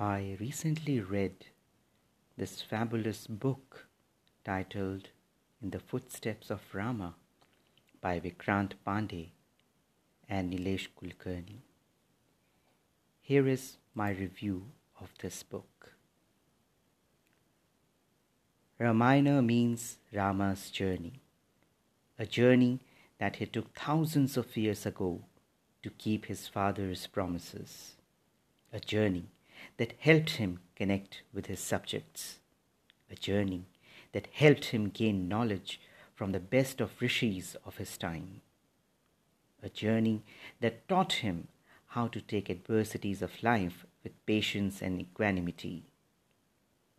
[0.00, 1.46] I recently read
[2.36, 3.88] this fabulous book
[4.44, 5.08] titled
[5.60, 7.16] In the Footsteps of Rama
[8.00, 9.30] by Vikrant Pandey
[10.28, 11.62] and Nilesh Kulkarni.
[13.20, 14.66] Here is my review
[15.00, 15.94] of this book.
[18.78, 21.22] Ramayana means Rama's journey,
[22.20, 22.78] a journey
[23.18, 25.24] that he took thousands of years ago
[25.82, 27.96] to keep his father's promises,
[28.72, 29.24] a journey
[29.76, 32.38] that helped him connect with his subjects,
[33.10, 33.64] a journey
[34.12, 35.80] that helped him gain knowledge
[36.14, 38.40] from the best of rishis of his time,
[39.62, 40.22] a journey
[40.60, 41.48] that taught him
[41.88, 45.84] how to take adversities of life with patience and equanimity,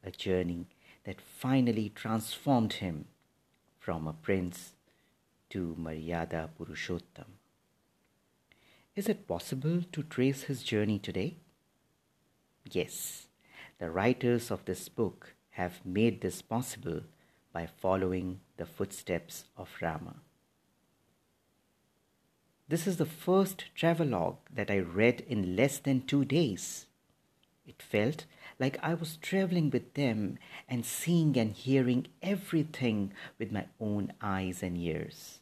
[0.04, 0.68] a journey
[1.04, 3.06] that finally transformed him
[3.80, 4.74] from a prince
[5.50, 7.26] to Maryada Purushottam.
[8.96, 11.38] Is it possible to trace his journey today?
[12.72, 13.28] Yes,
[13.80, 17.02] the writers of this book have made this possible
[17.52, 20.18] by following the footsteps of Rama.
[22.68, 26.86] This is the first travelogue that I read in less than two days.
[27.66, 28.26] It felt
[28.60, 34.62] like I was traveling with them and seeing and hearing everything with my own eyes
[34.62, 35.40] and ears.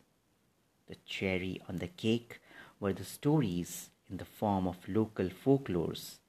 [0.87, 2.39] The cherry on the cake
[2.79, 6.19] were the stories in the form of local folklores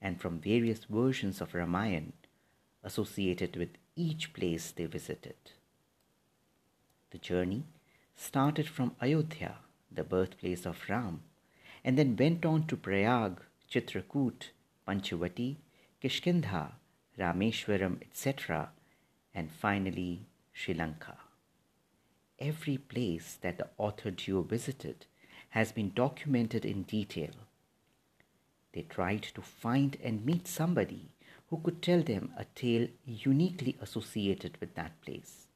[0.00, 2.12] and from various versions of Ramayana
[2.84, 5.36] associated with each place they visited.
[7.10, 7.64] The journey
[8.14, 9.56] started from Ayodhya,
[9.90, 11.22] the birthplace of Ram,
[11.84, 14.50] and then went on to Prayag, Chitrakoot,
[14.86, 15.56] Panchavati,
[16.02, 16.72] Kishkindha,
[17.18, 18.70] Rameshwaram, etc.,
[19.34, 21.16] and finally Sri Lanka.
[22.38, 25.06] Every place that the author duo visited
[25.50, 27.30] has been documented in detail
[28.76, 31.08] they tried to find and meet somebody
[31.48, 35.46] who could tell them a tale uniquely associated with that place.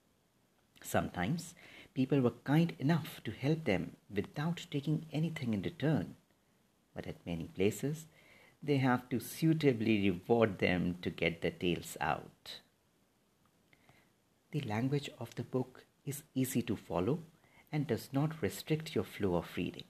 [0.82, 1.54] Sometimes
[1.92, 6.14] people were kind enough to help them without taking anything in return,
[6.94, 8.06] but at many places
[8.62, 12.60] they have to suitably reward them to get the tales out.
[14.52, 17.20] The language of the book is easy to follow
[17.70, 19.84] and does not restrict your flow of reading.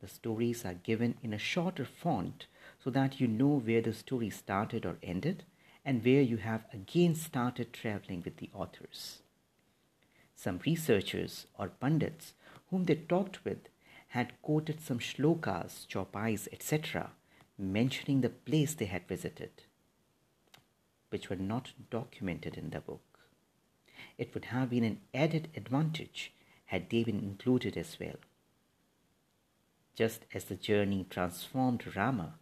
[0.00, 2.46] The stories are given in a shorter font
[2.78, 5.44] so that you know where the story started or ended
[5.84, 9.22] and where you have again started traveling with the authors.
[10.34, 12.34] Some researchers or pundits
[12.70, 13.68] whom they talked with
[14.08, 17.12] had quoted some shlokas, chaupais, etc.,
[17.58, 19.62] mentioning the place they had visited,
[21.08, 23.00] which were not documented in the book.
[24.18, 26.32] It would have been an added advantage
[26.66, 28.16] had they been included as well
[29.96, 32.34] just as the journey transformed Rama,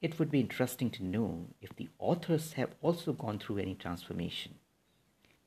[0.00, 4.54] it would be interesting to know if the authors have also gone through any transformation.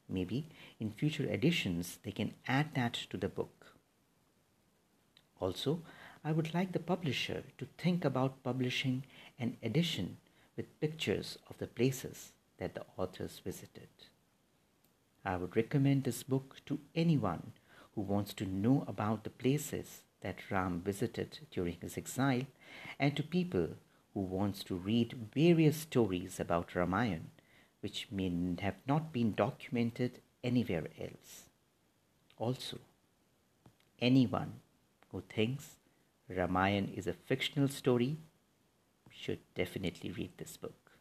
[0.07, 0.47] Maybe
[0.79, 3.73] in future editions they can add that to the book.
[5.41, 5.81] Also,
[6.23, 9.03] I would like the publisher to think about publishing
[9.39, 10.17] an edition
[10.55, 13.89] with pictures of the places that the authors visited.
[15.25, 17.51] I would recommend this book to anyone
[17.95, 22.47] who wants to know about the places that Ram visited during his exile,
[22.99, 23.67] and to people
[24.13, 27.29] who wants to read various stories about Ramayana
[27.81, 28.31] which may
[28.61, 31.43] have not been documented anywhere else.
[32.39, 32.79] Also,
[33.99, 34.53] anyone
[35.11, 35.75] who thinks
[36.27, 38.17] Ramayana is a fictional story
[39.11, 40.93] should definitely read this book.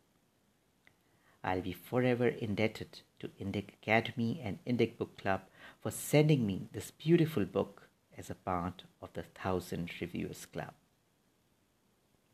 [1.42, 5.40] I'll be forever indebted to Indic Academy and Indic Book Club
[5.80, 7.83] for sending me this beautiful book
[8.16, 10.72] as a part of the Thousand Reviewers Club.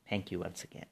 [0.09, 0.87] Thank you once again.